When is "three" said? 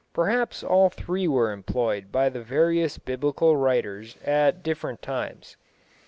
0.89-1.27